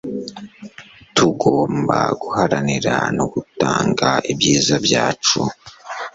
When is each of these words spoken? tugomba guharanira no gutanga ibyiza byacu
tugomba 1.15 1.97
guharanira 2.21 2.95
no 3.17 3.25
gutanga 3.33 4.09
ibyiza 4.31 4.75
byacu 4.85 5.39